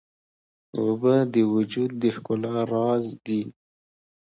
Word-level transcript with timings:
اوبه 0.79 1.15
د 1.33 1.35
وجود 1.55 1.91
د 2.01 2.03
ښکلا 2.15 2.55
راز 2.73 3.05
دي. 3.25 3.41